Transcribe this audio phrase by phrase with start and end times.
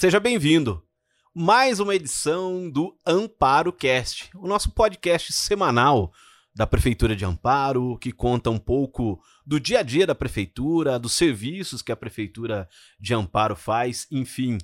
[0.00, 0.80] Seja bem-vindo.
[1.34, 6.12] Mais uma edição do Amparo Cast, o nosso podcast semanal
[6.54, 11.14] da Prefeitura de Amparo, que conta um pouco do dia a dia da prefeitura, dos
[11.14, 12.68] serviços que a Prefeitura
[13.00, 14.58] de Amparo faz, enfim,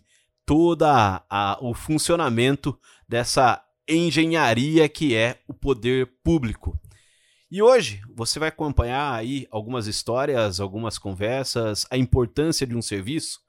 [0.47, 2.79] toda a, o funcionamento
[3.09, 6.79] dessa engenharia que é o poder público.
[7.51, 13.43] E hoje você vai acompanhar aí algumas histórias, algumas conversas, a importância de um serviço.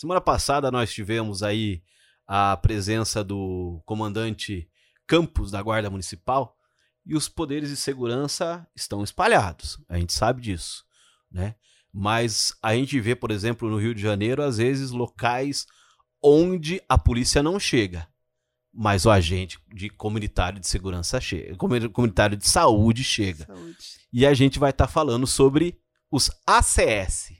[0.00, 1.82] Semana passada nós tivemos aí
[2.26, 4.66] a presença do comandante
[5.06, 6.56] Campos da Guarda Municipal
[7.04, 9.78] e os poderes de segurança estão espalhados.
[9.90, 10.86] A gente sabe disso,
[11.30, 11.54] né?
[11.92, 15.66] Mas a gente vê, por exemplo, no Rio de Janeiro, às vezes locais
[16.22, 18.08] onde a polícia não chega
[18.72, 21.56] mas o agente de comunitário de segurança chega,
[21.92, 23.44] comunitário de saúde chega.
[23.44, 23.76] Saúde.
[24.12, 25.76] E a gente vai estar tá falando sobre
[26.08, 27.32] os ACS,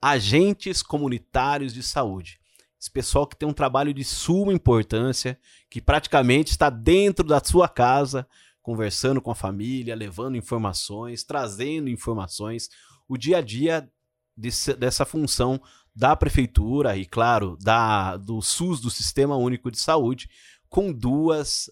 [0.00, 2.38] Agentes Comunitários de Saúde.
[2.80, 7.68] Esse pessoal que tem um trabalho de suma importância, que praticamente está dentro da sua
[7.68, 8.26] casa,
[8.62, 12.68] conversando com a família, levando informações, trazendo informações,
[13.08, 13.90] o dia a dia
[14.36, 15.60] desse, dessa função
[15.94, 20.30] da prefeitura e, claro, da, do SUS, do Sistema Único de Saúde,
[20.68, 21.68] com duas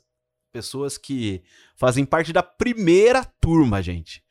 [0.51, 1.45] pessoas que
[1.77, 4.25] fazem parte da primeira turma, gente,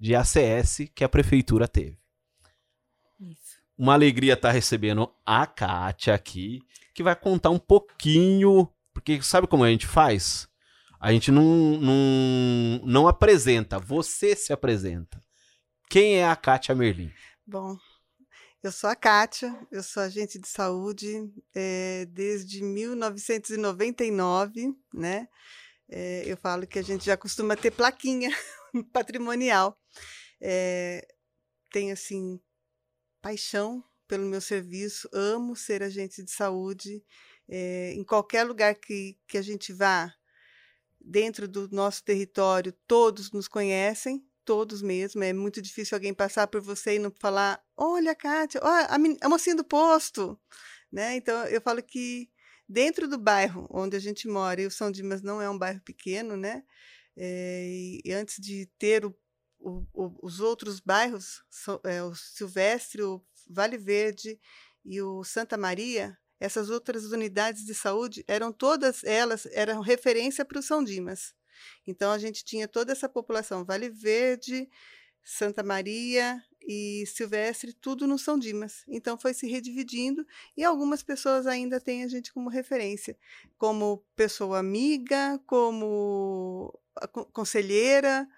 [0.00, 2.01] de ACS que a prefeitura teve.
[3.82, 6.62] Uma alegria estar tá recebendo a Kátia aqui,
[6.94, 10.46] que vai contar um pouquinho, porque sabe como a gente faz?
[11.00, 15.20] A gente não, não, não apresenta, você se apresenta.
[15.90, 17.12] Quem é a Kátia Merlin?
[17.44, 17.76] Bom,
[18.62, 25.26] eu sou a Kátia, eu sou agente de saúde é, desde 1999, né?
[25.88, 28.30] É, eu falo que a gente já costuma ter plaquinha
[28.94, 29.76] patrimonial.
[30.40, 31.04] É,
[31.72, 32.38] tenho, assim,
[33.22, 37.02] paixão pelo meu serviço, amo ser agente de saúde.
[37.48, 40.12] em qualquer lugar que, que a gente vá,
[41.00, 45.22] dentro do nosso território, todos nos conhecem, todos mesmo.
[45.22, 49.28] É muito difícil alguém passar por você e não falar: olha, Kátia, olha, a, a
[49.28, 50.38] mocinha do posto.
[50.90, 51.16] Né?
[51.16, 52.28] Então, eu falo que
[52.68, 55.80] dentro do bairro onde a gente mora, e o São Dimas não é um bairro
[55.82, 56.62] pequeno, né?
[57.16, 59.14] É, e antes de ter o,
[59.62, 61.42] o, o, os outros bairros,
[61.84, 64.38] é, o Silvestre, o Vale Verde
[64.84, 70.58] e o Santa Maria, essas outras unidades de saúde eram todas elas eram referência para
[70.58, 71.34] o São Dimas.
[71.86, 74.68] Então a gente tinha toda essa população, Vale Verde,
[75.22, 78.82] Santa Maria e Silvestre, tudo no São Dimas.
[78.88, 83.16] Então foi se redividindo e algumas pessoas ainda têm a gente como referência,
[83.56, 86.76] como pessoa amiga, como
[87.32, 88.28] conselheira.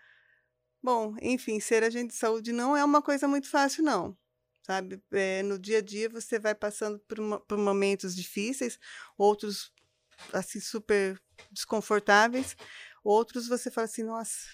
[0.85, 4.17] Bom, enfim, ser agente de saúde não é uma coisa muito fácil, não.
[4.63, 8.79] Sabe, é, no dia a dia você vai passando por, por momentos difíceis,
[9.19, 9.73] outros
[10.33, 12.57] assim super desconfortáveis,
[13.05, 14.49] Outros você fala assim, nossa,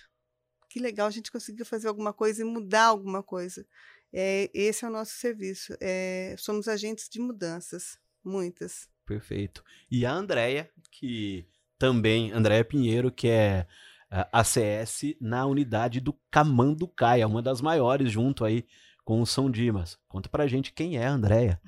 [0.68, 3.64] que legal, a gente conseguiu fazer alguma coisa e mudar alguma coisa.
[4.12, 5.76] É, esse é o nosso serviço.
[5.80, 8.88] É, somos agentes de mudanças, muitas.
[9.06, 9.64] Perfeito.
[9.88, 11.46] E a Andrea, que
[11.78, 13.68] também, Andréia Pinheiro, que é
[14.10, 18.66] ACS na unidade do Camanducaia, uma das maiores junto aí
[19.04, 19.98] com o São Dimas.
[20.08, 21.60] Conta pra gente quem é a Andrea.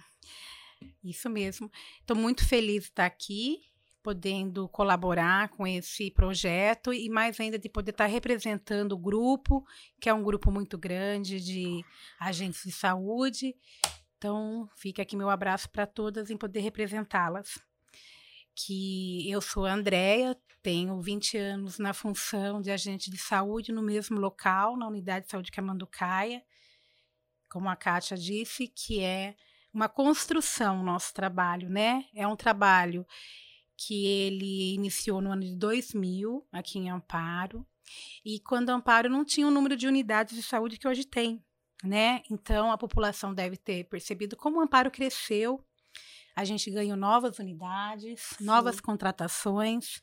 [1.02, 1.70] Isso mesmo.
[2.00, 3.60] Estou muito feliz de estar aqui
[4.02, 9.64] podendo colaborar com esse projeto e mais ainda de poder estar representando o grupo,
[10.00, 11.84] que é um grupo muito grande de
[12.19, 13.54] agentes de saúde.
[14.19, 17.60] Então, fica aqui meu abraço para todas em poder representá-las.
[18.54, 23.82] Que eu sou a Andrea, tenho 20 anos na função de agente de saúde no
[23.82, 26.42] mesmo local, na unidade de saúde Camanducaia,
[27.50, 29.34] como a Kátia disse, que é
[29.72, 32.04] uma construção nosso trabalho, né?
[32.14, 33.06] É um trabalho
[33.76, 37.66] que ele iniciou no ano de 2000, aqui em Amparo,
[38.24, 41.44] e quando Amparo não tinha o número de unidades de saúde que hoje tem,
[41.82, 42.22] né?
[42.31, 45.64] Então a população deve ter percebido como o Amparo cresceu.
[46.34, 48.44] A gente ganhou novas unidades, Sim.
[48.44, 50.02] novas contratações,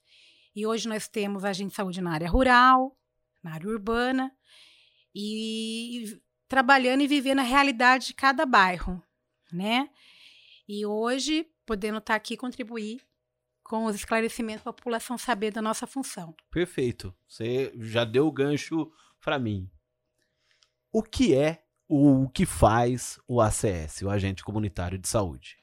[0.55, 2.97] e hoje nós temos agente de saúde na área rural,
[3.43, 4.31] na área urbana,
[5.13, 9.01] e trabalhando e vivendo a realidade de cada bairro,
[9.51, 9.89] né?
[10.67, 13.01] E hoje, podendo estar aqui contribuir
[13.63, 16.35] com os esclarecimentos para a população saber da nossa função.
[16.49, 17.15] Perfeito.
[17.27, 18.91] Você já deu o gancho
[19.21, 19.69] para mim.
[20.91, 25.58] O que é o que faz o ACS, o Agente Comunitário de Saúde?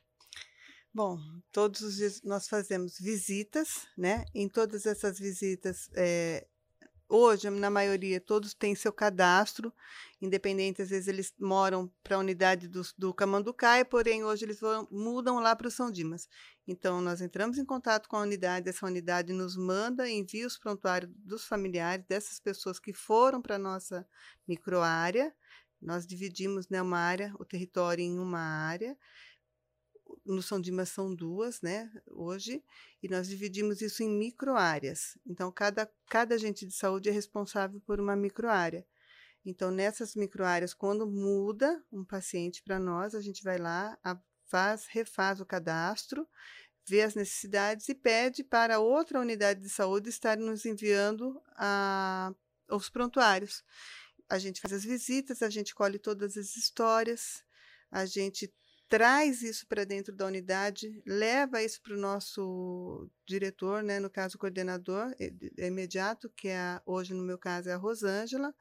[0.96, 1.20] Bom,
[1.52, 4.24] todos os dias nós fazemos visitas, né?
[4.34, 6.46] Em todas essas visitas, é,
[7.06, 9.70] hoje, na maioria, todos têm seu cadastro,
[10.22, 14.88] independente, às vezes eles moram para a unidade do, do Camanducaia, porém hoje eles vão,
[14.90, 16.30] mudam lá para o São Dimas.
[16.66, 21.12] Então, nós entramos em contato com a unidade, essa unidade nos manda, envia os prontuários
[21.14, 24.08] dos familiares dessas pessoas que foram para a nossa
[24.48, 25.30] microárea.
[25.78, 28.96] Nós dividimos né, uma área, o território em uma área.
[30.26, 32.62] No São Dimas são duas, né, hoje,
[33.02, 35.16] e nós dividimos isso em microáreas.
[35.24, 38.84] Então, cada, cada agente de saúde é responsável por uma microárea.
[39.44, 44.86] Então, nessas microáreas, quando muda um paciente para nós, a gente vai lá, a, faz,
[44.86, 46.28] refaz o cadastro,
[46.84, 52.34] vê as necessidades e pede para outra unidade de saúde estar nos enviando a,
[52.68, 53.64] os prontuários.
[54.28, 57.44] A gente faz as visitas, a gente colhe todas as histórias,
[57.90, 58.52] a gente
[58.88, 64.36] traz isso para dentro da unidade, leva isso para o nosso diretor, né, no caso
[64.36, 68.54] o coordenador é, imediato, que é hoje no meu caso é a Rosângela,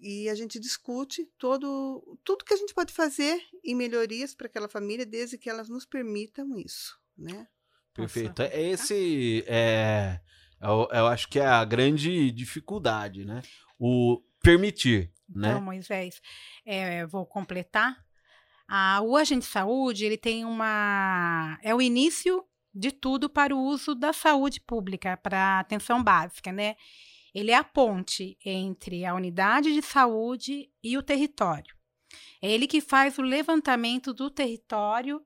[0.00, 4.68] e a gente discute todo tudo que a gente pode fazer em melhorias para aquela
[4.68, 7.46] família, desde que elas nos permitam isso, né?
[7.92, 8.40] Perfeito.
[8.40, 10.20] É esse é,
[10.60, 13.42] eu, eu, acho que é a grande dificuldade, né?
[13.78, 15.50] O permitir, né?
[15.50, 16.22] Então, Moisés,
[16.64, 18.02] é, vou completar.
[18.72, 23.60] A, o agente de saúde ele tem uma é o início de tudo para o
[23.60, 26.76] uso da saúde pública, para atenção básica, né?
[27.34, 31.74] Ele é a ponte entre a unidade de saúde e o território.
[32.40, 35.20] É ele que faz o levantamento do território,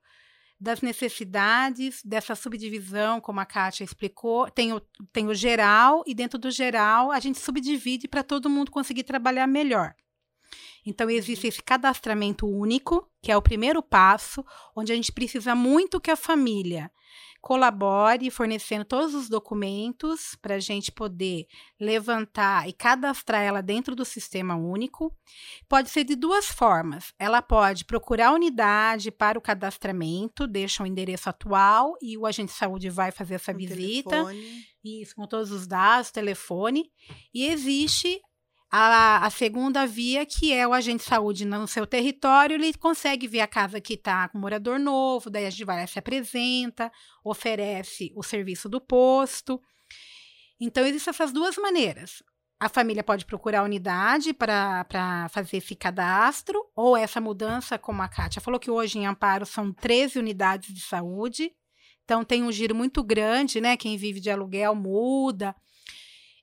[0.58, 4.50] das necessidades dessa subdivisão, como a Kátia explicou.
[4.50, 4.81] Tem o,
[5.12, 9.47] tem o geral, e dentro do geral a gente subdivide para todo mundo conseguir trabalhar
[9.47, 9.94] melhor.
[10.85, 14.45] Então, existe esse cadastramento único, que é o primeiro passo,
[14.77, 16.91] onde a gente precisa muito que a família
[17.45, 21.47] colabore fornecendo todos os documentos para a gente poder
[21.79, 25.15] levantar e cadastrar ela dentro do sistema único.
[25.69, 27.13] Pode ser de duas formas.
[27.19, 32.51] Ela pode procurar a unidade para o cadastramento, deixa o endereço atual e o agente
[32.51, 34.09] de saúde vai fazer essa visita.
[34.09, 34.65] Telefone.
[34.83, 36.91] Isso, com todos os dados, telefone.
[37.35, 38.23] E existe
[38.70, 43.28] a, a, segunda via, que é o agente de saúde no seu território, ele consegue
[43.28, 46.90] ver a casa que está com morador novo, daí a gente vai lá, se apresenta,
[47.22, 49.61] oferece o serviço do posto.
[50.61, 52.22] Então, existem essas duas maneiras.
[52.58, 58.08] A família pode procurar a unidade para fazer esse cadastro, ou essa mudança, como a
[58.08, 61.52] Kátia falou, que hoje em Amparo são 13 unidades de saúde.
[62.05, 63.76] Então, tem um giro muito grande, né?
[63.76, 65.55] Quem vive de aluguel muda.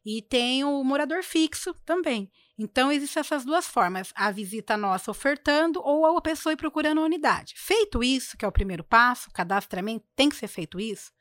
[0.06, 2.31] E tem o morador fixo também.
[2.57, 7.06] Então, existem essas duas formas: a visita nossa ofertando ou a pessoa ir procurando a
[7.06, 7.53] unidade.
[7.57, 11.12] Feito isso, que é o primeiro passo, o cadastramento, tem que ser feito isso,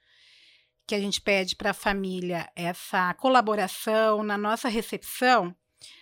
[0.87, 5.55] que a gente pede para a família essa colaboração na nossa recepção,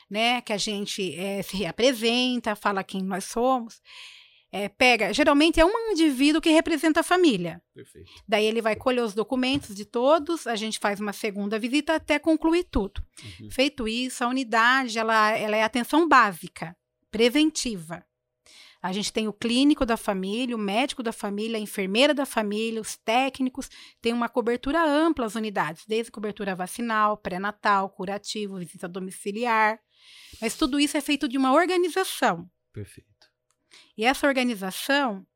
[0.08, 0.40] né?
[0.40, 3.80] Que a gente é, se reapresenta, fala quem nós somos
[4.50, 7.62] é, pega, geralmente é um indivíduo que representa a família.
[7.74, 8.10] Perfeito.
[8.26, 12.18] Daí ele vai colher os documentos de todos, a gente faz uma segunda visita até
[12.18, 13.02] concluir tudo.
[13.40, 13.50] Uhum.
[13.50, 16.76] Feito isso, a unidade ela, ela é atenção básica,
[17.10, 18.04] preventiva.
[18.80, 22.80] A gente tem o clínico da família, o médico da família, a enfermeira da família,
[22.80, 23.68] os técnicos,
[24.00, 29.80] tem uma cobertura ampla as unidades, desde cobertura vacinal, pré-natal, curativo, visita domiciliar.
[30.40, 32.48] Mas tudo isso é feito de uma organização.
[32.72, 33.17] Perfeito.
[33.96, 35.26] E essa organização,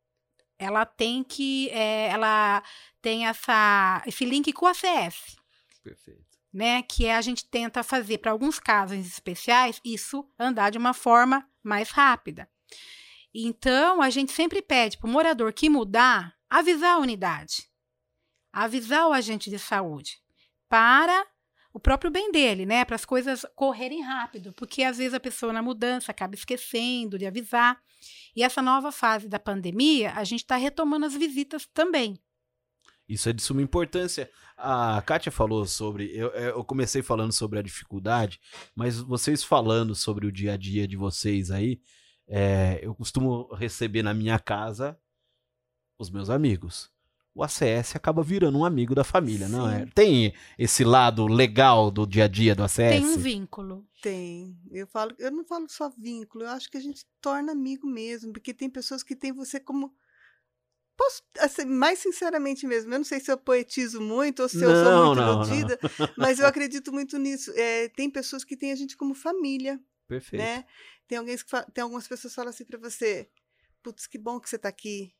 [0.58, 2.62] ela tem que, é, ela
[3.00, 5.36] tem essa, esse link com o ACS.
[5.82, 6.22] Perfeito.
[6.52, 10.92] Né, que é a gente tenta fazer para alguns casos especiais isso andar de uma
[10.92, 12.46] forma mais rápida.
[13.34, 17.70] Então, a gente sempre pede para o morador que mudar, avisar a unidade,
[18.52, 20.22] avisar o agente de saúde,
[20.68, 21.26] para
[21.72, 22.84] o próprio bem dele, né?
[22.84, 27.26] Para as coisas correrem rápido, porque às vezes a pessoa na mudança acaba esquecendo de
[27.26, 27.80] avisar.
[28.36, 32.20] E essa nova fase da pandemia, a gente está retomando as visitas também.
[33.08, 34.30] Isso é de suma importância.
[34.56, 36.14] A Kátia falou sobre.
[36.14, 38.38] Eu, eu comecei falando sobre a dificuldade,
[38.74, 41.80] mas vocês falando sobre o dia a dia de vocês aí,
[42.28, 44.98] é, eu costumo receber na minha casa
[45.98, 46.91] os meus amigos.
[47.34, 49.52] O ACS acaba virando um amigo da família, Sim.
[49.52, 49.86] não é?
[49.94, 52.76] Tem esse lado legal do dia a dia do ACS?
[52.76, 53.86] Tem um vínculo.
[54.02, 54.58] Tem.
[54.70, 58.32] Eu falo, eu não falo só vínculo, eu acho que a gente torna amigo mesmo,
[58.32, 59.94] porque tem pessoas que têm você como
[60.96, 64.70] Posso, assim, mais sinceramente mesmo, eu não sei se eu poetizo muito ou se não,
[64.70, 66.08] eu sou muito não, iludida, não.
[66.18, 67.50] mas eu acredito muito nisso.
[67.56, 69.80] É, tem pessoas que têm a gente como família.
[70.06, 70.42] Perfeito.
[70.42, 70.64] Né?
[71.08, 73.28] Tem, alguém que tem algumas pessoas que falam assim para você:
[73.82, 75.14] putz, que bom que você está aqui.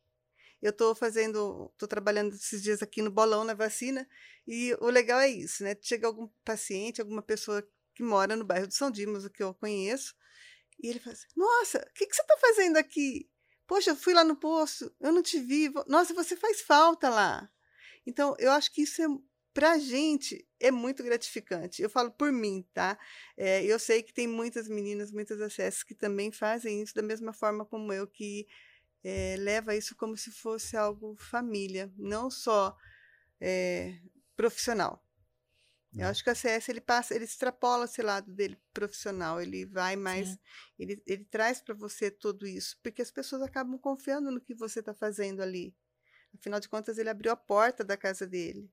[0.63, 4.09] Eu estou fazendo, estou trabalhando esses dias aqui no bolão na vacina,
[4.47, 5.77] e o legal é isso, né?
[5.81, 9.53] Chega algum paciente, alguma pessoa que mora no bairro de São Dimas, o que eu
[9.55, 10.15] conheço,
[10.83, 13.29] e ele fala assim, nossa, o que, que você está fazendo aqui?
[13.67, 15.73] Poxa, eu fui lá no posto, eu não te vi.
[15.87, 17.49] Nossa, você faz falta lá.
[18.07, 19.07] Então, eu acho que isso é
[19.55, 21.83] para a gente é muito gratificante.
[21.83, 22.99] Eu falo por mim, tá?
[23.37, 27.33] É, eu sei que tem muitas meninas, muitas acessos que também fazem isso da mesma
[27.33, 28.47] forma como eu, que
[29.05, 32.77] é, leva isso como se fosse algo família, não só
[33.41, 33.99] é,
[34.37, 35.05] profissional.
[35.95, 39.95] Eu acho que a CS ele passa, ele extrapola esse lado dele profissional, ele vai
[39.95, 40.39] mais,
[40.79, 44.81] ele, ele traz para você tudo isso, porque as pessoas acabam confiando no que você
[44.81, 45.77] está fazendo ali.
[46.35, 48.73] Afinal de contas, ele abriu a porta da casa dele,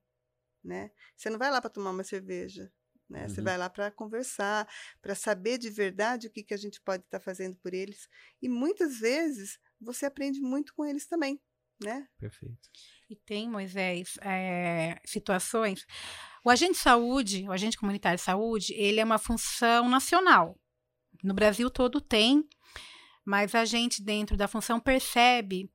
[0.64, 0.92] né?
[1.18, 2.72] Você não vai lá para tomar uma cerveja,
[3.10, 3.24] né?
[3.24, 3.30] Uhum.
[3.30, 4.66] Você vai lá para conversar,
[5.02, 8.08] para saber de verdade o que, que a gente pode estar tá fazendo por eles.
[8.42, 11.40] E muitas vezes você aprende muito com eles também,
[11.82, 12.08] né?
[12.18, 12.70] Perfeito.
[13.10, 15.86] E tem, Moisés, é, situações.
[16.44, 20.60] O agente de saúde, o agente comunitário de saúde, ele é uma função nacional.
[21.24, 22.48] No Brasil todo tem,
[23.26, 25.70] mas a gente, dentro da função, percebe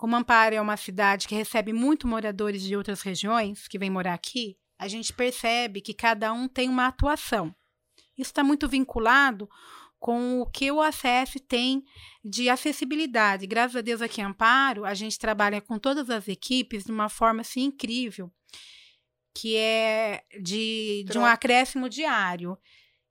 [0.00, 4.14] como Amparo é uma cidade que recebe muito moradores de outras regiões que vêm morar
[4.14, 7.54] aqui, a gente percebe que cada um tem uma atuação.
[8.16, 9.46] Isso está muito vinculado
[10.00, 11.84] com o que o ACS tem
[12.24, 13.46] de acessibilidade.
[13.46, 17.10] Graças a Deus aqui em Amparo, a gente trabalha com todas as equipes de uma
[17.10, 18.32] forma assim, incrível,
[19.34, 22.58] que é de, de um acréscimo diário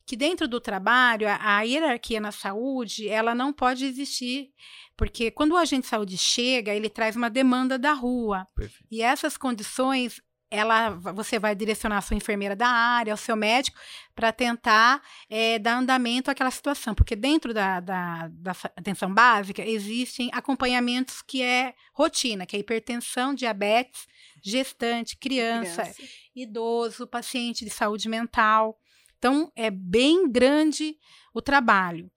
[0.10, 4.50] que dentro do trabalho, a, a, hierarquia na saúde, ela não pode existir,
[4.98, 8.48] porque quando o agente de saúde chega, ele traz uma demanda da rua.
[8.56, 8.88] Perfeito.
[8.90, 10.20] E essas condições,
[10.52, 13.78] ela, você vai direcionar a sua enfermeira da área, ao seu médico,
[14.16, 16.96] para tentar é, dar andamento àquela situação.
[16.96, 23.34] Porque dentro da, da, da, atenção básica, existem acompanhamentos que é rotina, que é hipertensão,
[23.34, 24.08] diabetes,
[24.42, 25.84] gestante, criança.
[25.84, 26.02] criança.
[26.36, 28.78] idoso, paciente de saúde mental.
[29.18, 30.98] Então, é bem grande
[31.34, 32.10] o trabalho.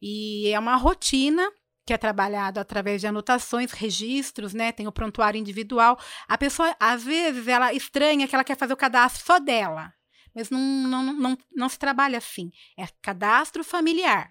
[0.00, 1.52] E é uma rotina
[1.88, 4.72] que é trabalhado através de anotações, registros, né?
[4.72, 5.98] Tem o prontuário individual.
[6.28, 9.94] A pessoa, às vezes, ela estranha que ela quer fazer o cadastro só dela.
[10.34, 12.50] Mas não, não, não, não se trabalha assim.
[12.76, 14.28] É cadastro familiar.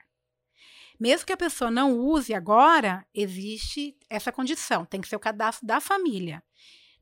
[1.00, 4.86] Mesmo que a pessoa não use agora, existe essa condição.
[4.86, 6.44] Tem que ser o cadastro da família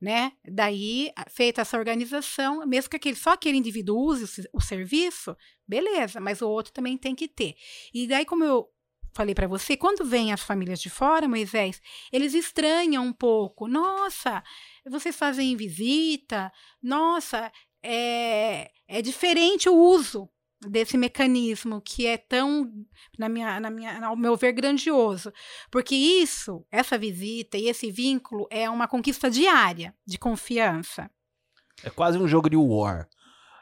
[0.00, 0.32] né?
[0.46, 5.34] Daí, feita essa organização, mesmo que aquele, só aquele indivíduo use o, o serviço,
[5.66, 7.54] beleza, mas o outro também tem que ter.
[7.94, 8.68] E daí, como eu
[9.16, 11.80] falei para você, quando vêm as famílias de fora, Moisés,
[12.12, 13.66] eles estranham um pouco.
[13.66, 14.44] Nossa,
[14.88, 16.52] vocês fazem visita?
[16.82, 17.50] Nossa,
[17.82, 20.28] é, é diferente o uso
[20.60, 22.70] desse mecanismo que é tão,
[23.18, 25.32] na minha, na minha, ao meu ver, grandioso.
[25.70, 31.10] Porque isso, essa visita e esse vínculo é uma conquista diária de confiança.
[31.82, 33.08] É quase um jogo de war.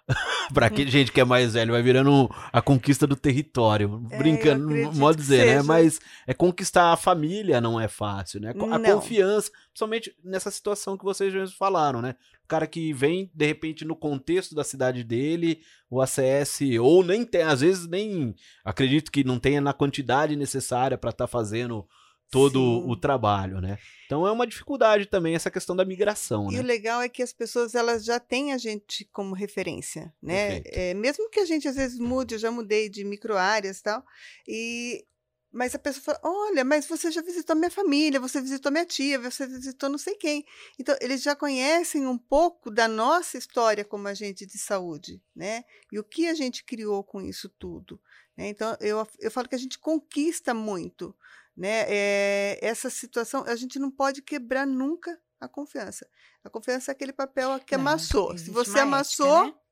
[0.53, 4.07] pra que gente que é mais velho, vai virando a conquista do território.
[4.11, 5.63] É, brincando, modo dizer, né?
[5.63, 8.51] Mas é conquistar a família não é fácil, né?
[8.51, 9.01] A não.
[9.01, 12.15] confiança, principalmente nessa situação que vocês já falaram, né?
[12.45, 17.25] O cara que vem, de repente, no contexto da cidade dele, o ACS, ou nem
[17.25, 18.35] tem, às vezes nem
[18.65, 21.87] acredito que não tenha na quantidade necessária para estar tá fazendo
[22.35, 22.91] todo Sim.
[22.91, 23.79] o trabalho, né?
[24.07, 26.61] Então é uma dificuldade também essa questão da migração, e né?
[26.61, 30.63] o legal é que as pessoas elas já têm a gente como referência, né?
[30.67, 34.03] É, mesmo que a gente às vezes mude, eu já mudei de micro áreas tal,
[34.49, 35.05] e
[35.55, 39.21] mas a pessoa fala: olha, mas você já visitou minha família, você visitou minha tia,
[39.21, 40.45] você visitou não sei quem.
[40.81, 45.63] Então, eles já conhecem um pouco da nossa história como agente de saúde, né?
[45.93, 48.01] E o que a gente criou com isso tudo.
[48.37, 48.49] Né?
[48.49, 51.15] Então, eu, eu falo que a gente conquista muito.
[51.57, 51.85] Né?
[51.89, 56.09] É, essa situação, a gente não pode quebrar nunca a confiança.
[56.43, 58.37] A confiança é aquele papel que não, amassou.
[58.37, 59.65] Se você amassou, ética, né?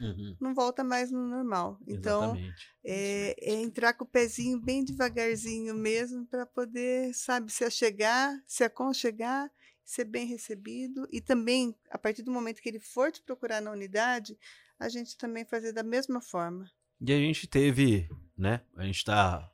[0.00, 0.36] Uhum.
[0.40, 1.78] não volta mais no normal.
[1.86, 2.34] Então,
[2.82, 8.64] é, é, entrar com o pezinho bem devagarzinho mesmo para poder, sabe, se achegar, se
[8.64, 9.50] aconchegar,
[9.84, 13.70] ser bem recebido e também, a partir do momento que ele for te procurar na
[13.72, 14.38] unidade,
[14.78, 16.70] a gente também fazer da mesma forma.
[17.00, 18.62] E a gente teve, né?
[18.76, 19.50] A gente está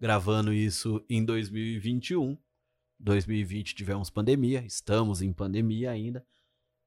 [0.00, 2.36] gravando isso em 2021.
[2.98, 6.26] 2020 tivemos pandemia, estamos em pandemia ainda.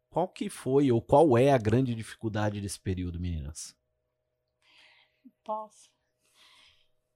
[0.09, 3.75] Qual que foi ou qual é a grande dificuldade desse período, meninas?
[5.43, 5.89] Posso.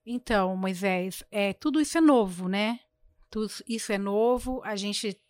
[0.04, 2.80] Então, Moisés, é, tudo isso é novo, né?
[3.28, 4.62] Tudo isso é novo.
[4.64, 5.20] A gente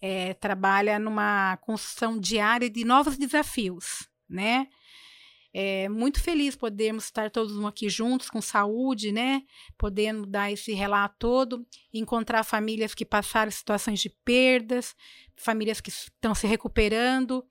[0.00, 4.68] é, trabalha numa construção diária de novos desafios, né?
[5.58, 9.42] É muito feliz podermos estar todos aqui juntos, com saúde, né?
[9.78, 14.94] Podendo dar esse relato todo, encontrar famílias que passaram situações de perdas,
[15.34, 17.42] famílias que estão se recuperando.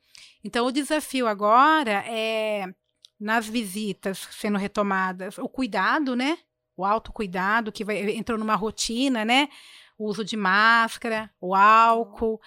[0.43, 2.71] Então, o desafio agora é,
[3.19, 6.37] nas visitas sendo retomadas, o cuidado, né?
[6.77, 9.49] O autocuidado, que vai, entrou numa rotina, né?
[9.97, 12.39] o uso de máscara, o álcool,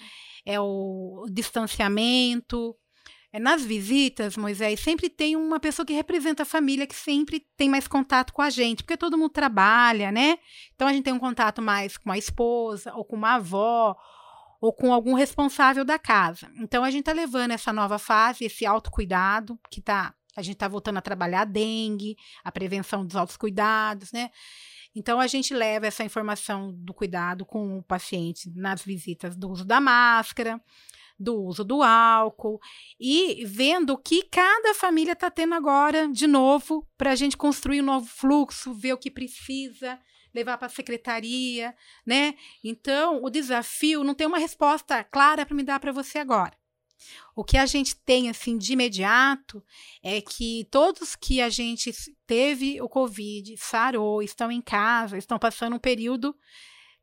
[0.45, 2.77] é o distanciamento.
[3.31, 7.69] É, nas visitas, Moisés, sempre tem uma pessoa que representa a família que sempre tem
[7.69, 10.39] mais contato com a gente, porque todo mundo trabalha, né?
[10.75, 13.95] Então a gente tem um contato mais com a esposa, ou com uma avó,
[14.61, 16.51] ou com algum responsável da casa.
[16.59, 20.67] Então a gente está levando essa nova fase, esse autocuidado, que tá, a gente está
[20.67, 24.31] voltando a trabalhar a dengue, a prevenção dos altos cuidados, né?
[24.95, 29.65] Então, a gente leva essa informação do cuidado com o paciente nas visitas do uso
[29.65, 30.61] da máscara,
[31.19, 32.61] do uso do álcool
[32.99, 37.81] e vendo o que cada família está tendo agora de novo para a gente construir
[37.83, 39.99] um novo fluxo, ver o que precisa,
[40.33, 41.75] levar para a secretaria,
[42.07, 42.35] né?
[42.63, 46.57] Então, o desafio não tem uma resposta clara para me dar para você agora.
[47.35, 49.63] O que a gente tem assim de imediato
[50.03, 51.93] é que todos que a gente
[52.27, 56.37] teve o Covid, sarou, estão em casa, estão passando um período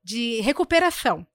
[0.04, 1.26] de recuperação.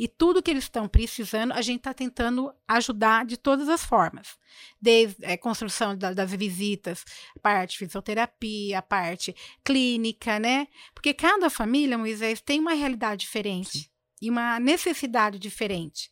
[0.00, 4.38] E tudo que eles estão precisando, a gente está tentando ajudar de todas as formas.
[4.80, 7.04] Desde a é, construção da, das visitas,
[7.36, 10.68] a parte fisioterapia, a parte clínica, né?
[10.94, 13.86] Porque cada família, Moisés, tem uma realidade diferente Sim.
[14.22, 16.10] e uma necessidade diferente.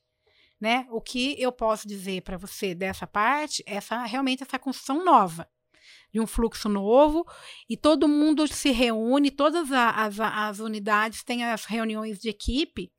[0.60, 0.86] Né?
[0.90, 5.48] O que eu posso dizer para você dessa parte, essa realmente essa construção nova
[6.12, 7.26] de um fluxo novo
[7.66, 12.92] e todo mundo se reúne, todas as, as unidades têm as reuniões de equipe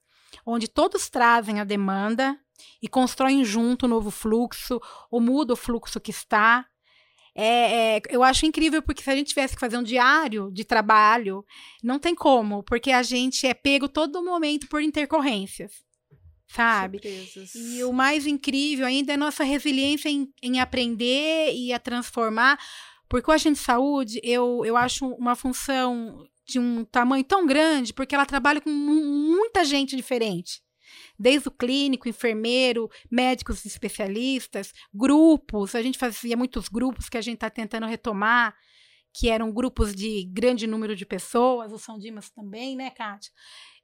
[0.46, 2.38] onde todos trazem a demanda
[2.82, 6.66] e constroem junto o novo fluxo, ou muda o fluxo que está.
[7.36, 10.66] É, é, eu acho incrível, porque se a gente tivesse que fazer um diário de
[10.66, 11.46] trabalho,
[11.84, 15.72] não tem como, porque a gente é pego todo momento por intercorrências.
[16.48, 16.98] Sabe?
[16.98, 17.54] Surpresas.
[17.54, 22.60] E o mais incrível ainda é a nossa resiliência em, em aprender e a transformar.
[23.08, 27.94] Porque o agente de saúde, eu, eu acho uma função de um tamanho tão grande,
[27.94, 30.62] porque ela trabalha com muita gente diferente.
[31.18, 35.76] Desde o clínico, enfermeiro, médicos especialistas, grupos.
[35.76, 38.56] A gente fazia muitos grupos que a gente está tentando retomar,
[39.14, 43.32] que eram grupos de grande número de pessoas, o São Dimas também, né, Kátia?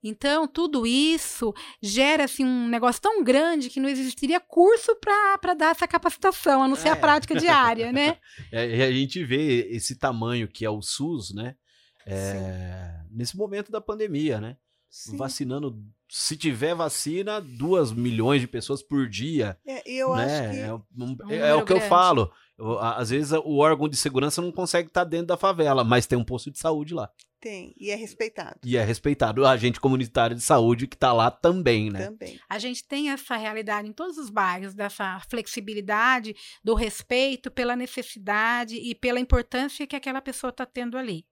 [0.07, 1.51] Então, tudo isso
[1.81, 6.67] gera assim, um negócio tão grande que não existiria curso para dar essa capacitação, a
[6.67, 6.91] não ser é.
[6.91, 8.17] a prática diária, né?
[8.51, 11.55] É, a gente vê esse tamanho que é o SUS, né?
[12.05, 14.57] É, nesse momento da pandemia, né?
[14.89, 15.17] Sim.
[15.17, 19.57] Vacinando, se tiver vacina, duas milhões de pessoas por dia.
[19.65, 20.23] É, eu né?
[20.23, 20.57] acho que...
[20.57, 21.83] É, é, é o que grande.
[21.83, 22.31] eu falo.
[22.57, 26.17] Eu, às vezes o órgão de segurança não consegue estar dentro da favela, mas tem
[26.17, 27.11] um posto de saúde lá.
[27.41, 28.59] Tem, e é respeitado.
[28.63, 29.41] E é respeitado.
[29.41, 32.05] O agente comunitário de saúde que está lá também, né?
[32.05, 32.39] Também.
[32.49, 38.77] A gente tem essa realidade em todos os bairros, dessa flexibilidade, do respeito pela necessidade
[38.77, 41.25] e pela importância que aquela pessoa está tendo ali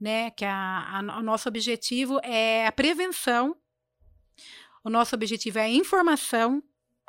[0.00, 0.30] né?
[0.30, 3.56] Que a, a, o nosso objetivo é a prevenção,
[4.82, 6.62] o nosso objetivo é a informação,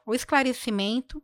[0.06, 1.24] o esclarecimento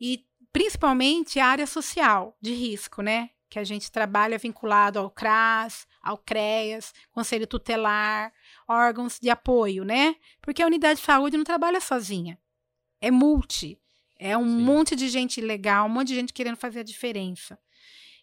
[0.00, 3.30] e principalmente a área social de risco, né?
[3.48, 8.32] Que a gente trabalha vinculado ao CRAS, ao CREAS, Conselho Tutelar,
[8.68, 10.14] órgãos de apoio, né?
[10.40, 12.38] Porque a unidade de saúde não trabalha sozinha.
[13.00, 13.80] É multi.
[14.18, 14.62] É um Sim.
[14.62, 17.58] monte de gente legal, um monte de gente querendo fazer a diferença.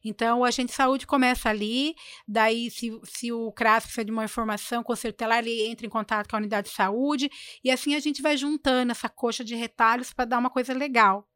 [0.03, 1.95] Então, o agente de saúde começa ali,
[2.27, 6.35] daí, se, se o CRAS precisa de uma informação, tutelar, ele entra em contato com
[6.35, 7.29] a unidade de saúde,
[7.63, 11.27] e assim a gente vai juntando essa coxa de retalhos para dar uma coisa legal.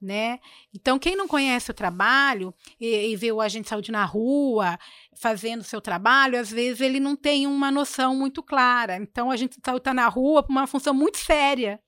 [0.00, 0.40] Né?
[0.74, 4.76] Então, quem não conhece o trabalho e, e vê o agente de saúde na rua
[5.14, 8.96] fazendo o seu trabalho, às vezes ele não tem uma noção muito clara.
[8.96, 11.80] Então, a gente está na rua por uma função muito séria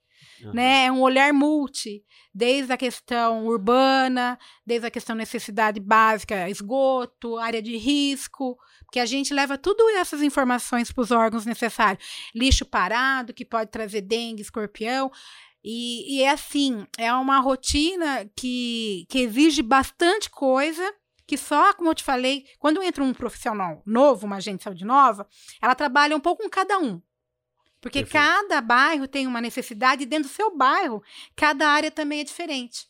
[0.53, 0.87] né?
[0.87, 2.05] É um olhar multi,
[2.35, 8.59] desde a questão urbana, desde a questão necessidade básica, esgoto, área de risco,
[8.91, 12.05] que a gente leva tudo essas informações para os órgãos necessários.
[12.35, 15.11] Lixo parado, que pode trazer dengue, escorpião.
[15.65, 20.93] E, e é assim, é uma rotina que, que exige bastante coisa,
[21.27, 24.85] que só, como eu te falei, quando entra um profissional novo, uma agente de saúde
[24.85, 25.27] nova,
[25.63, 27.01] ela trabalha um pouco com cada um.
[27.85, 28.25] Porque Perfeito.
[28.25, 31.03] cada bairro tem uma necessidade e dentro do seu bairro,
[31.37, 32.88] cada área também é diferente.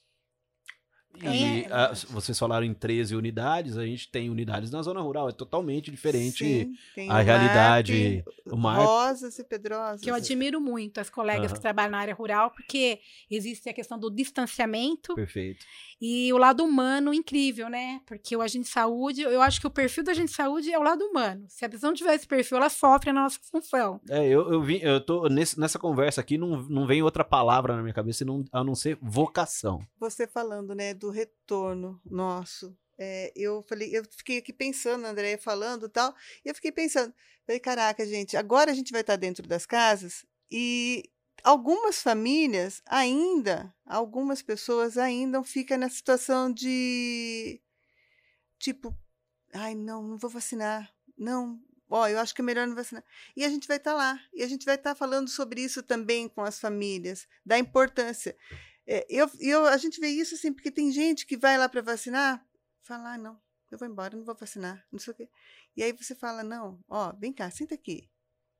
[1.22, 1.72] E é.
[1.72, 5.90] a, vocês falaram em 13 unidades, a gente tem unidades na zona rural, é totalmente
[5.90, 8.24] diferente Sim, a realidade.
[8.46, 8.78] o mar.
[8.78, 10.00] Rosas e Pedrosas.
[10.00, 11.56] Que eu admiro muito as colegas uhum.
[11.56, 13.00] que trabalham na área rural, porque
[13.30, 15.14] existe a questão do distanciamento.
[15.14, 15.64] Perfeito.
[16.00, 18.00] E o lado humano incrível, né?
[18.06, 20.78] Porque o agente de saúde, eu acho que o perfil do agente de saúde é
[20.78, 21.44] o lado humano.
[21.48, 24.00] Se a pessoa não tiver esse perfil, ela sofre na nossa função.
[24.08, 27.76] É, eu, eu vim, eu tô nesse, nessa conversa aqui, não, não vem outra palavra
[27.76, 29.80] na minha cabeça a não ser vocação.
[29.98, 35.88] Você falando, né, do retorno nosso é, eu falei, eu fiquei aqui pensando, Andréia falando
[35.88, 36.14] tal,
[36.44, 37.12] e eu fiquei pensando,
[37.44, 41.10] falei, caraca, gente, agora a gente vai estar dentro das casas e
[41.42, 47.60] algumas famílias ainda, algumas pessoas ainda ficam na situação de
[48.58, 48.96] tipo,
[49.52, 50.90] ai, não, não vou vacinar.
[51.18, 53.04] Não, ó, eu acho que é melhor não vacinar.
[53.36, 54.20] E a gente vai estar tá lá.
[54.32, 58.36] E a gente vai estar tá falando sobre isso também com as famílias, da importância.
[58.86, 61.80] É, eu, eu, a gente vê isso assim, porque tem gente que vai lá para
[61.80, 62.44] vacinar,
[62.82, 65.28] fala, ah, não, eu vou embora, não vou vacinar, não sei o quê.
[65.76, 68.08] E aí você fala, não, ó, vem cá, senta aqui.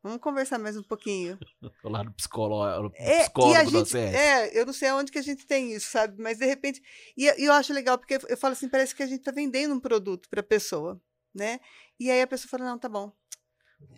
[0.02, 1.38] Vamos conversar mais um pouquinho.
[1.82, 5.22] O lado psicólogo, é, psicólogo e a gente, É, eu não sei aonde que a
[5.22, 6.22] gente tem isso, sabe?
[6.22, 6.82] Mas de repente.
[7.16, 9.74] E, e eu acho legal, porque eu falo assim, parece que a gente está vendendo
[9.74, 11.00] um produto para a pessoa,
[11.34, 11.58] né?
[11.98, 13.10] E aí a pessoa fala, não, tá bom.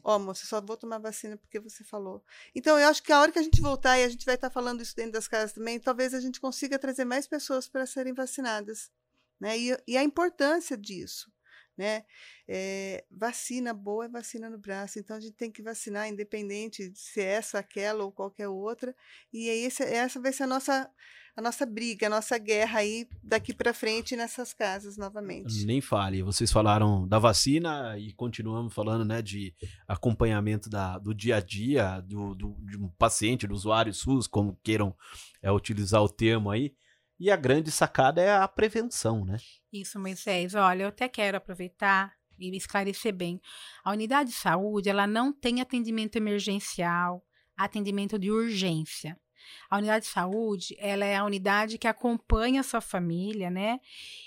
[0.03, 2.25] Ó, oh, moça, só vou tomar vacina porque você falou.
[2.55, 4.51] Então, eu acho que a hora que a gente voltar e a gente vai estar
[4.51, 8.13] falando isso dentro das casas também, talvez a gente consiga trazer mais pessoas para serem
[8.13, 8.91] vacinadas.
[9.41, 9.59] Né?
[9.59, 11.31] E, e a importância disso.
[11.77, 12.05] Né?
[12.49, 16.99] É, vacina boa é vacina no braço, então a gente tem que vacinar, independente de
[16.99, 18.95] se é essa, aquela ou qualquer outra.
[19.33, 20.91] E aí esse, essa vai ser a nossa
[21.37, 25.67] a nossa briga, a nossa guerra aí daqui para frente nessas casas novamente.
[25.67, 26.23] Nem fale.
[26.23, 29.55] Vocês falaram da vacina e continuamos falando, né, de
[29.87, 34.59] acompanhamento da, do dia a dia do, do de um paciente, do usuário SUS, como
[34.63, 34.97] queiram
[35.43, 36.75] é, utilizar o termo aí.
[37.19, 39.39] E a grande sacada é a prevenção, né?
[39.73, 40.55] Isso, Moisés.
[40.55, 43.41] Olha, eu até quero aproveitar e esclarecer bem.
[43.83, 47.25] A unidade de saúde, ela não tem atendimento emergencial,
[47.57, 49.19] atendimento de urgência.
[49.71, 53.81] A unidade de saúde, ela é a unidade que acompanha a sua família, né?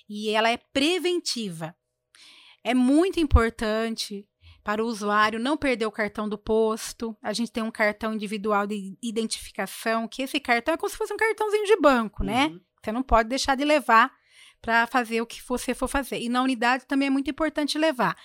[0.08, 1.76] E ela é preventiva.
[2.64, 4.28] É muito importante
[4.64, 7.16] para o usuário não perder o cartão do posto.
[7.22, 11.14] A gente tem um cartão individual de identificação, que esse cartão é como se fosse
[11.14, 12.48] um cartãozinho de banco, né?
[12.48, 12.54] uhum.
[12.54, 12.62] né?
[12.82, 14.12] Você não pode deixar de levar
[14.62, 16.20] para fazer o que você for fazer.
[16.20, 18.16] E na unidade também é muito importante levar.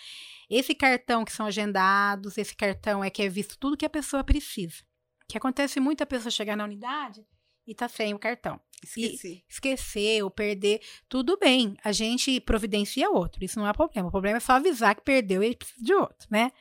[0.49, 4.23] Esse cartão que são agendados, esse cartão é que é visto tudo que a pessoa
[4.23, 4.83] precisa.
[5.29, 7.25] Que acontece muito a pessoa chegar na unidade
[7.67, 8.61] e tá sem o cartão.
[8.83, 9.29] Esqueci.
[9.37, 11.77] E esquecer ou perder, tudo bem.
[11.83, 14.09] A gente providencia outro, isso não é problema.
[14.09, 16.53] O problema é só avisar que perdeu e precisa de outro, né?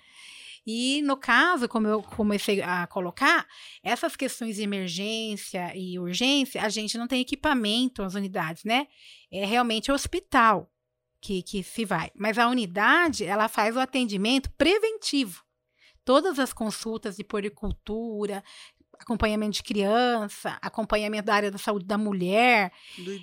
[0.65, 3.45] E no caso, como eu comecei a colocar,
[3.83, 8.87] essas questões de emergência e urgência, a gente não tem equipamento nas unidades, né?
[9.31, 10.71] É realmente o hospital
[11.21, 12.11] que, que se vai.
[12.15, 15.41] Mas a unidade, ela faz o atendimento preventivo.
[16.05, 18.43] Todas as consultas de poricultura,
[19.03, 22.71] acompanhamento de criança, acompanhamento da área da saúde da mulher.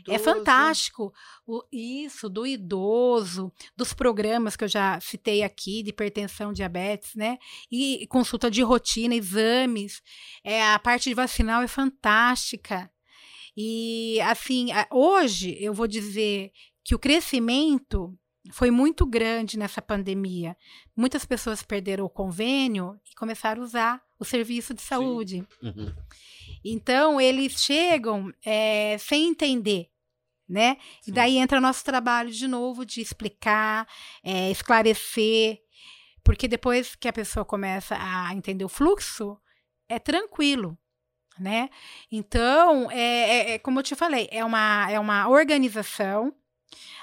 [0.09, 1.13] É fantástico.
[1.47, 7.39] O, isso, do idoso, dos programas que eu já citei aqui, de hipertensão, diabetes, né?
[7.71, 10.03] E consulta de rotina, exames.
[10.45, 12.91] É, a parte de vacinal é fantástica.
[13.57, 16.53] E, assim, hoje eu vou dizer
[16.85, 18.17] que o crescimento
[18.53, 20.57] foi muito grande nessa pandemia.
[20.97, 25.47] Muitas pessoas perderam o convênio e começaram a usar o serviço de saúde.
[25.63, 25.95] Uhum.
[26.65, 29.89] Então, eles chegam é, sem entender.
[30.49, 30.79] Né?
[31.07, 33.87] E daí entra nosso trabalho de novo de explicar,
[34.21, 35.61] é, esclarecer,
[36.25, 39.39] porque depois que a pessoa começa a entender o fluxo,
[39.89, 40.77] é tranquilo,
[41.39, 41.71] né?
[42.11, 46.35] Então, é, é, é, como eu te falei, é uma, é uma organização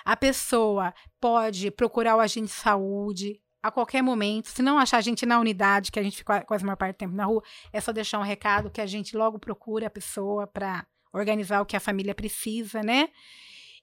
[0.06, 4.47] a pessoa pode procurar o agente de saúde a qualquer momento.
[4.47, 6.95] Se não achar a gente na unidade, que a gente fica quase a maior parte
[6.95, 9.89] do tempo na rua, é só deixar um recado que a gente logo procura a
[9.89, 13.10] pessoa para organizar o que a família precisa, né?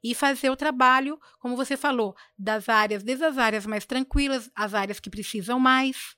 [0.03, 4.75] E fazer o trabalho, como você falou, das áreas, desde as áreas mais tranquilas, as
[4.75, 6.17] áreas que precisam mais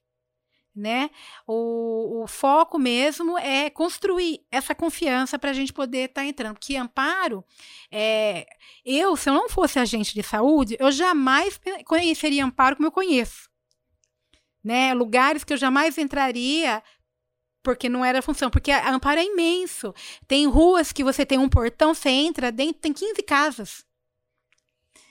[0.76, 1.10] né?
[1.46, 6.58] O, o, foco mesmo é construir essa confiança para a gente poder estar tá entrando.
[6.58, 7.44] Que amparo,
[7.90, 8.46] é,
[8.84, 13.48] eu, se eu não fosse agente de saúde, eu jamais conheceria amparo como eu conheço.
[14.62, 14.92] Né?
[14.92, 16.82] Lugares que eu jamais entraria
[17.62, 19.92] porque não era função, porque a Amparo é imenso.
[20.28, 23.84] Tem ruas que você tem um portão, você entra dentro, tem 15 casas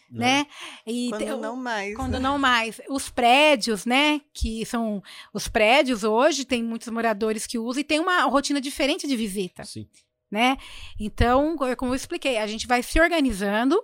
[0.09, 0.39] né?
[0.39, 0.47] né?
[0.85, 1.95] E quando não mais.
[1.95, 2.19] Quando né?
[2.19, 2.81] não mais.
[2.89, 4.21] Os prédios, né?
[4.33, 5.01] Que são
[5.33, 9.63] os prédios hoje, tem muitos moradores que usam e tem uma rotina diferente de visita.
[9.63, 9.87] Sim.
[10.31, 10.57] Né?
[10.99, 13.81] Então, como eu expliquei, a gente vai se organizando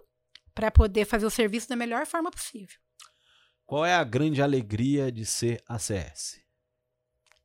[0.54, 2.78] para poder fazer o serviço da melhor forma possível.
[3.66, 6.42] Qual é a grande alegria de ser ACS?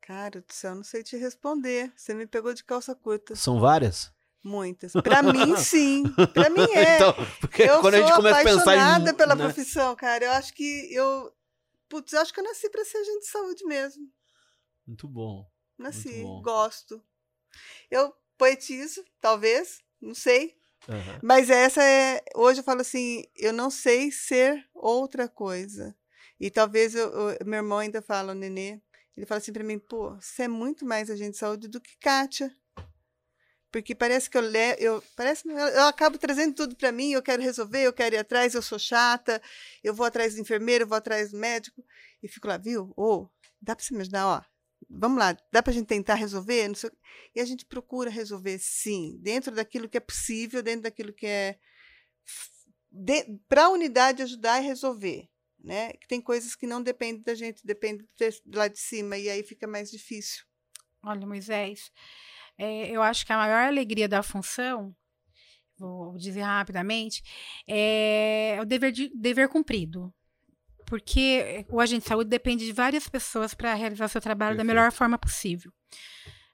[0.01, 1.93] Cara do céu, não sei te responder.
[1.97, 3.37] Você me pegou de calça curta.
[3.37, 4.12] São várias?
[4.47, 4.93] Muitas.
[4.93, 6.05] Para mim, sim.
[6.33, 6.95] Para mim é.
[6.95, 7.15] Então,
[7.59, 9.45] eu quando sou a gente começa apaixonada a pensar em, pela né?
[9.45, 10.25] profissão, cara.
[10.25, 11.33] Eu acho que eu.
[11.89, 14.09] Putz, eu acho que eu nasci para ser agente de saúde mesmo.
[14.87, 15.45] Muito bom.
[15.77, 16.43] Nasci, muito bom.
[16.43, 17.03] gosto.
[17.91, 20.57] Eu poetizo, talvez, não sei.
[20.89, 21.19] Uhum.
[21.25, 22.23] Mas essa é.
[22.37, 25.93] Hoje eu falo assim: eu não sei ser outra coisa.
[26.39, 28.81] E talvez eu, eu, meu irmão ainda fala, o nenê,
[29.17, 31.97] ele fala assim para mim: pô, você é muito mais agente de saúde do que
[31.99, 32.55] Kátia.
[33.77, 37.43] Porque parece que eu, le, eu, parece, eu, acabo trazendo tudo para mim, eu quero
[37.43, 39.39] resolver, eu quero ir atrás, eu sou chata,
[39.85, 41.85] eu vou atrás do enfermeiro, eu vou atrás do médico.
[42.23, 42.95] E fico lá, viu?
[42.97, 44.27] Ô, oh, dá para você me ajudar?
[44.29, 44.43] Ó,
[44.89, 46.73] vamos lá, dá para a gente tentar resolver?
[47.35, 51.59] E a gente procura resolver, sim, dentro daquilo que é possível, dentro daquilo que é.
[53.47, 55.29] Para a unidade ajudar e resolver.
[55.62, 55.93] Né?
[56.09, 59.67] Tem coisas que não dependem da gente, depende de lá de cima, e aí fica
[59.67, 60.47] mais difícil.
[61.03, 61.93] Olha, Moisés,
[62.59, 64.95] é, eu acho que a maior alegria da função,
[65.79, 67.23] vou dizer rapidamente,
[67.69, 70.12] é o dever, de, dever cumprido
[70.87, 74.66] porque o agente de saúde depende de várias pessoas para realizar seu trabalho Perfeito.
[74.69, 75.73] da melhor forma possível.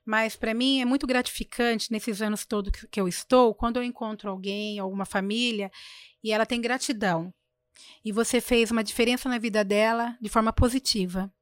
[0.04, 3.84] Mas para mim é muito gratificante nesses anos todos que, que eu estou, quando eu
[3.84, 5.70] encontro alguém, alguma família,
[6.24, 7.32] e ela tem gratidão.
[8.04, 11.32] E você fez uma diferença na vida dela de forma positiva.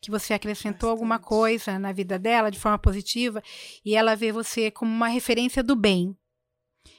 [0.00, 0.90] Que você acrescentou Bastante.
[0.90, 3.42] alguma coisa na vida dela de forma positiva
[3.84, 6.16] e ela vê você como uma referência do bem.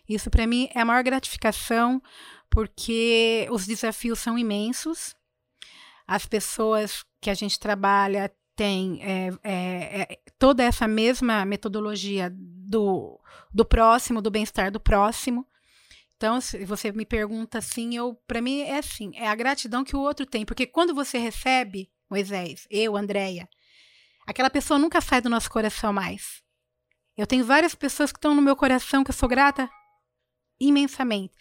[0.08, 2.02] Isso para mim é a maior gratificação,
[2.50, 5.16] porque os desafios são imensos
[6.12, 13.18] as pessoas que a gente trabalha têm é, é, é, toda essa mesma metodologia do,
[13.54, 15.48] do próximo, do bem-estar do próximo.
[16.18, 19.96] Então, se você me pergunta assim, eu para mim é assim, é a gratidão que
[19.96, 23.47] o outro tem, porque quando você recebe, Moisés, eu, Andréia,
[24.28, 26.43] aquela pessoa nunca sai do nosso coração mais.
[27.15, 29.69] Eu tenho várias pessoas que estão no meu coração que eu sou grata
[30.60, 31.34] imensamente.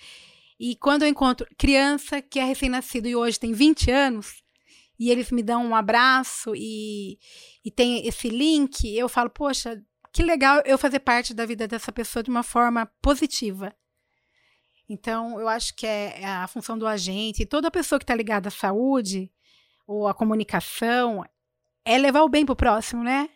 [0.61, 4.45] E quando eu encontro criança que é recém-nascido e hoje tem 20 anos,
[4.97, 7.19] e eles me dão um abraço e,
[7.65, 11.91] e tem esse link, eu falo, poxa, que legal eu fazer parte da vida dessa
[11.91, 13.75] pessoa de uma forma positiva.
[14.89, 18.15] Então, eu acho que é, é a função do agente, e toda pessoa que está
[18.15, 19.33] ligada à saúde
[19.91, 21.25] ou à comunicação,
[21.85, 23.29] é levar o bem para o próximo, né?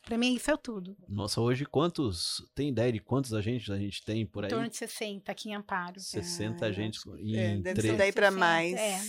[0.00, 0.96] Para mim, isso é tudo.
[1.08, 2.36] Nossa, hoje quantos.
[2.54, 4.48] Tem ideia de quantos agentes a gente tem por aí?
[4.48, 5.98] Em torno de 60 aqui em Amparo.
[5.98, 8.74] 60 ah, agentes em é, deve ser daí para mais.
[8.74, 9.00] É.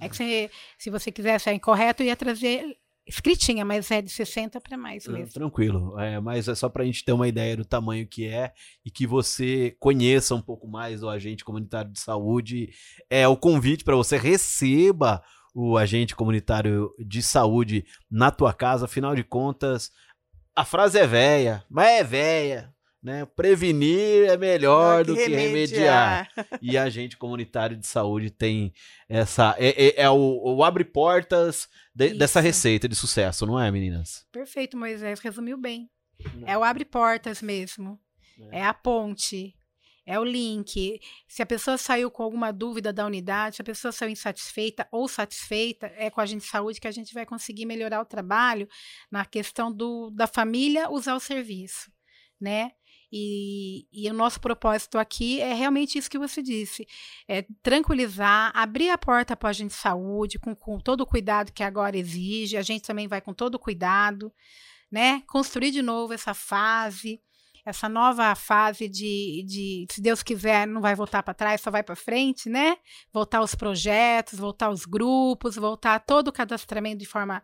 [0.00, 4.60] É que você, se você quiser ser incorreto, ia trazer escritinha, mas é de 60
[4.60, 5.32] para mais mesmo.
[5.32, 8.52] Tranquilo, é, mas é só para a gente ter uma ideia do tamanho que é
[8.84, 12.70] e que você conheça um pouco mais o agente comunitário de saúde.
[13.08, 15.22] É o convite para você receba
[15.58, 18.84] o agente comunitário de saúde na tua casa.
[18.84, 19.90] Afinal de contas,
[20.54, 22.74] a frase é velha, mas é velha.
[23.02, 23.24] Né?
[23.24, 26.28] Prevenir é melhor do que, que remediar.
[26.34, 26.60] remediar.
[26.60, 28.74] e a gente comunitário de saúde tem
[29.08, 29.54] essa.
[29.58, 34.26] É, é, é o, o, abre portas de, dessa receita de sucesso, não é, meninas?
[34.30, 35.88] Perfeito, Moisés, resumiu bem.
[36.44, 37.98] É o abre portas mesmo.
[38.50, 38.58] É.
[38.58, 39.54] é a ponte.
[40.06, 41.00] É o link.
[41.26, 45.08] Se a pessoa saiu com alguma dúvida da unidade, se a pessoa saiu insatisfeita ou
[45.08, 48.68] satisfeita, é com a gente de saúde que a gente vai conseguir melhorar o trabalho
[49.10, 51.90] na questão do, da família usar o serviço,
[52.40, 52.70] né?
[53.10, 56.86] E, e, o nosso propósito aqui é realmente isso que você disse:
[57.28, 61.52] é tranquilizar, abrir a porta para a gente de saúde, com, com todo o cuidado
[61.52, 64.32] que agora exige, a gente também vai com todo o cuidado,
[64.90, 65.22] né?
[65.28, 67.20] Construir de novo essa fase,
[67.66, 71.82] essa nova fase de, de se Deus quiser, não vai voltar para trás, só vai
[71.82, 72.76] para frente, né?
[73.12, 77.42] Voltar aos projetos, voltar aos grupos, voltar todo o cadastramento de forma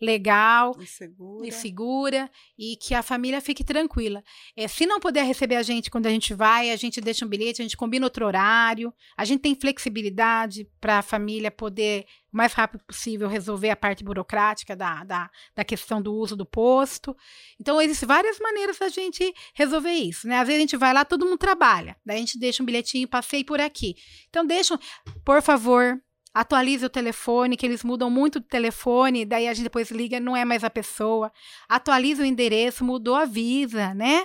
[0.00, 1.46] legal e segura.
[1.46, 4.22] e segura e que a família fique tranquila.
[4.56, 7.28] É, se não puder receber a gente quando a gente vai, a gente deixa um
[7.28, 12.36] bilhete, a gente combina outro horário, a gente tem flexibilidade para a família poder o
[12.36, 17.16] mais rápido possível resolver a parte burocrática da, da, da questão do uso do posto.
[17.58, 20.38] Então, existem várias maneiras da gente resolver isso, né?
[20.38, 23.08] Às vezes a gente vai lá, todo mundo trabalha, daí a gente deixa um bilhetinho,
[23.08, 23.96] passei por aqui.
[24.28, 24.78] Então, deixa,
[25.24, 25.98] por favor,
[26.38, 30.36] Atualize o telefone, que eles mudam muito de telefone, daí a gente depois liga, não
[30.36, 31.32] é mais a pessoa.
[31.68, 34.24] Atualiza o endereço, mudou, avisa, né?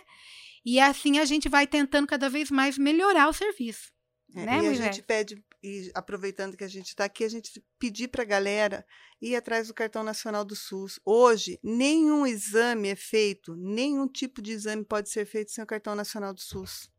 [0.64, 3.92] E assim a gente vai tentando cada vez mais melhorar o serviço.
[4.36, 7.64] É, né, e a gente pede, e aproveitando que a gente está aqui, a gente
[7.80, 8.86] pedir para a galera
[9.20, 11.00] ir atrás do cartão nacional do SUS.
[11.04, 15.96] Hoje, nenhum exame é feito, nenhum tipo de exame pode ser feito sem o cartão
[15.96, 16.92] nacional do SUS.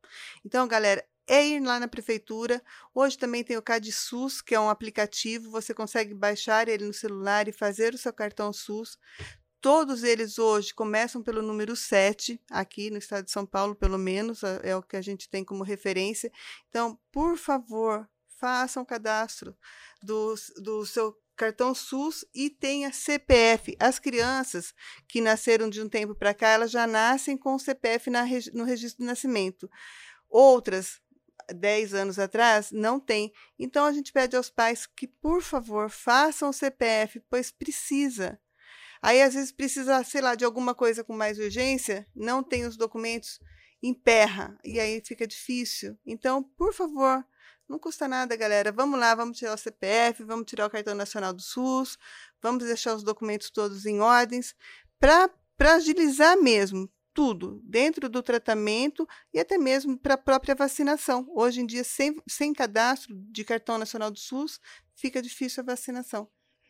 [0.44, 2.62] Então, galera, é ir lá na prefeitura.
[2.94, 7.48] Hoje também tem o CadSUS, que é um aplicativo, você consegue baixar ele no celular
[7.48, 8.98] e fazer o seu cartão SUS.
[9.60, 14.42] Todos eles hoje começam pelo número 7, aqui no estado de São Paulo, pelo menos,
[14.62, 16.30] é o que a gente tem como referência.
[16.68, 18.06] Então, por favor,
[18.38, 19.56] façam o cadastro
[20.02, 23.74] do, do seu cartão SUS e tenha CPF.
[23.80, 24.74] As crianças
[25.08, 28.64] que nasceram de um tempo para cá, elas já nascem com o CPF na, no
[28.64, 29.70] registro de nascimento.
[30.28, 31.00] Outras,
[31.52, 33.32] 10 anos atrás, não tem.
[33.58, 38.40] Então a gente pede aos pais que, por favor, façam o CPF, pois precisa.
[39.02, 42.76] Aí, às vezes, precisa, sei lá, de alguma coisa com mais urgência, não tem os
[42.76, 43.38] documentos,
[43.82, 45.98] emperra, e aí fica difícil.
[46.06, 47.22] Então, por favor,
[47.68, 48.72] não custa nada, galera.
[48.72, 51.98] Vamos lá, vamos tirar o CPF, vamos tirar o cartão nacional do SUS,
[52.42, 54.54] vamos deixar os documentos todos em ordens,
[54.98, 55.30] para
[55.74, 61.26] agilizar mesmo tudo, dentro do tratamento e até mesmo para a própria vacinação.
[61.34, 64.60] Hoje em dia, sem, sem cadastro de cartão nacional do SUS,
[64.96, 66.28] fica difícil a vacinação.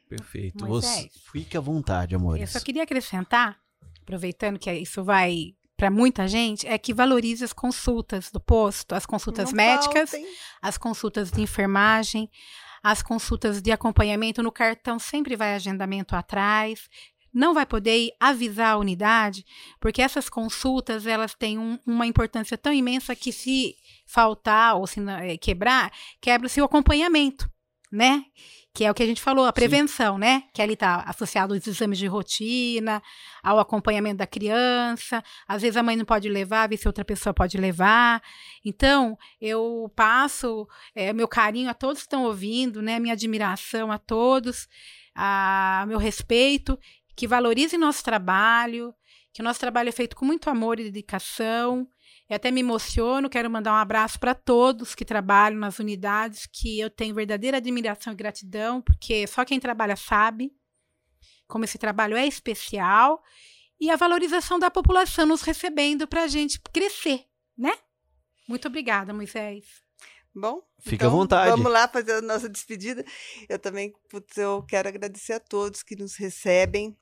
[0.09, 0.67] Perfeito.
[0.67, 2.39] Você, fique à vontade, amor.
[2.39, 3.59] Eu só queria acrescentar,
[4.03, 9.05] aproveitando que isso vai para muita gente, é que valorize as consultas do posto, as
[9.05, 10.27] consultas Não médicas, faltem.
[10.63, 12.31] as consultas de enfermagem,
[12.83, 16.89] as consultas de acompanhamento no cartão sempre vai agendamento atrás.
[17.35, 19.45] Não vai poder avisar a unidade,
[19.81, 23.75] porque essas consultas elas têm um, uma importância tão imensa que se
[24.07, 27.51] faltar ou se eh, quebrar, quebra-se o acompanhamento,
[27.91, 28.25] né?
[28.75, 30.21] que é o que a gente falou, a prevenção, Sim.
[30.21, 30.43] né?
[30.53, 33.01] Que ali está associado aos exames de rotina,
[33.41, 35.23] ao acompanhamento da criança.
[35.47, 38.21] Às vezes a mãe não pode levar, ver se outra pessoa pode levar.
[38.65, 42.99] Então, eu passo é, meu carinho a todos que estão ouvindo, né?
[42.99, 44.67] Minha admiração a todos,
[45.15, 46.77] a meu respeito,
[47.17, 48.95] que valorizem nosso trabalho,
[49.33, 51.89] que o nosso trabalho é feito com muito amor e dedicação,
[52.29, 56.81] eu até me emociono, quero mandar um abraço para todos que trabalham nas unidades, que
[56.81, 60.53] eu tenho verdadeira admiração e gratidão, porque só quem trabalha sabe
[61.47, 63.23] como esse trabalho é especial
[63.79, 67.77] e a valorização da população nos recebendo para a gente crescer, né?
[68.49, 69.83] Muito obrigada, Moisés.
[70.35, 71.51] Bom, fica então, à vontade.
[71.51, 73.05] Vamos lá fazer a nossa despedida.
[73.49, 76.97] Eu também putz, eu quero agradecer a todos que nos recebem,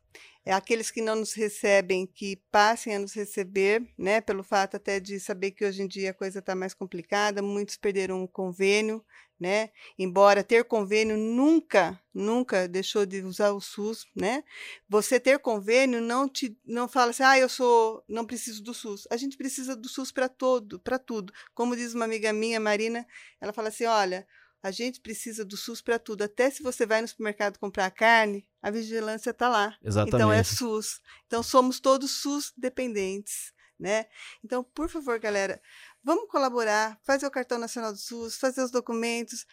[0.50, 4.20] aqueles que não nos recebem, que passem a nos receber, né?
[4.20, 7.76] Pelo fato até de saber que hoje em dia a coisa está mais complicada, muitos
[7.76, 9.04] perderam o convênio,
[9.38, 9.70] né?
[9.98, 14.44] Embora ter convênio nunca, nunca deixou de usar o SUS, né?
[14.88, 19.06] Você ter convênio não te não fala assim: "Ah, eu sou, não preciso do SUS".
[19.10, 21.32] A gente precisa do SUS para todo, para tudo.
[21.54, 23.06] Como diz uma amiga minha, Marina,
[23.40, 24.26] ela fala assim: "Olha,
[24.62, 26.22] a gente precisa do SUS para tudo.
[26.22, 29.76] Até se você vai no supermercado comprar carne, a vigilância está lá.
[29.82, 30.14] Exatamente.
[30.14, 31.00] Então é SUS.
[31.26, 34.06] Então somos todos SUS dependentes, né?
[34.44, 35.60] Então, por favor, galera,
[36.04, 39.44] vamos colaborar, fazer o cartão nacional do SUS, fazer os documentos,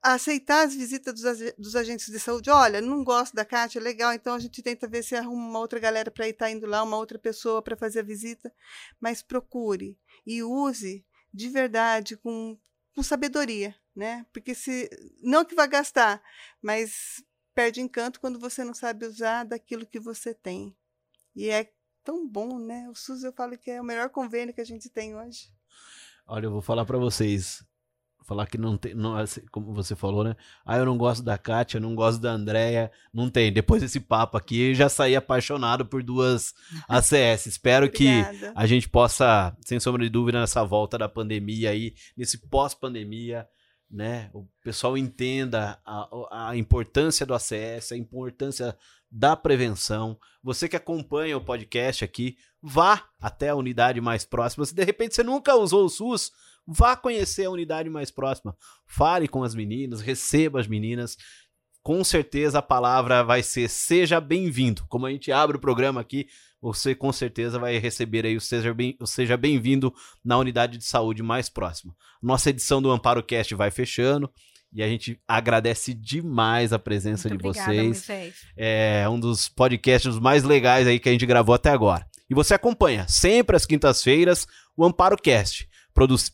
[0.00, 2.48] aceitar as visitas dos, dos agentes de saúde.
[2.48, 5.78] Olha, não gosto da Cátia, legal, então a gente tenta ver se arruma uma outra
[5.78, 8.50] galera para estar tá indo lá, uma outra pessoa para fazer a visita,
[8.98, 12.58] mas procure e use de verdade com,
[12.94, 14.26] com sabedoria, né?
[14.32, 14.90] Porque se
[15.22, 16.22] não que vai gastar,
[16.60, 17.22] mas
[17.54, 20.74] perde encanto quando você não sabe usar daquilo que você tem.
[21.34, 21.70] E é
[22.02, 22.88] tão bom, né?
[22.90, 25.48] O SUS eu falo que é o melhor convênio que a gente tem hoje.
[26.26, 27.64] Olha, eu vou falar para vocês,
[28.24, 30.36] falar que não tem, não, assim, como você falou, né?
[30.64, 33.52] Ah, eu não gosto da Kátia, não gosto da Andrea, não tem.
[33.52, 36.54] Depois desse papo aqui, eu já saí apaixonado por duas
[36.88, 37.46] ACS.
[37.46, 38.08] Espero que
[38.54, 43.46] a gente possa, sem sombra de dúvida, nessa volta da pandemia aí, nesse pós-pandemia,
[43.94, 48.76] né, o pessoal entenda a, a importância do ACS, a importância
[49.08, 50.18] da prevenção.
[50.42, 54.66] Você que acompanha o podcast aqui, vá até a unidade mais próxima.
[54.66, 56.32] Se de repente você nunca usou o SUS,
[56.66, 58.56] vá conhecer a unidade mais próxima.
[58.84, 61.16] Fale com as meninas, receba as meninas.
[61.80, 64.84] Com certeza a palavra vai ser seja bem-vindo.
[64.88, 66.26] Como a gente abre o programa aqui,
[66.64, 69.60] você com certeza vai receber aí o Seja Bem-vindo seja bem
[70.24, 71.94] na unidade de saúde mais próxima.
[72.22, 74.30] Nossa edição do Amparo Cast vai fechando.
[74.72, 77.86] E a gente agradece demais a presença Muito de obrigada, vocês.
[77.86, 78.34] Moisés.
[78.56, 82.06] É um dos podcasts mais legais aí que a gente gravou até agora.
[82.28, 85.68] E você acompanha sempre às quintas-feiras o Amparo Cast,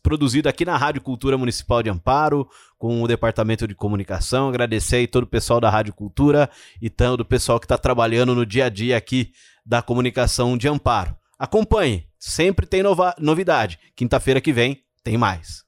[0.03, 4.49] produzido aqui na Rádio Cultura Municipal de Amparo, com o Departamento de Comunicação.
[4.49, 6.49] Agradecer aí todo o pessoal da Rádio Cultura
[6.81, 9.33] e todo o pessoal que está trabalhando no dia a dia aqui
[9.65, 11.17] da comunicação de amparo.
[11.39, 12.83] Acompanhe, sempre tem
[13.19, 13.79] novidade.
[13.97, 15.65] Quinta-feira que vem tem mais.